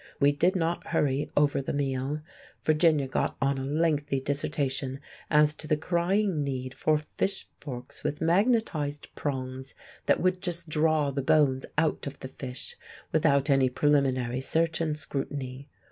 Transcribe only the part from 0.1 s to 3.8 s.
We did not hurry over the meal. Virginia got on a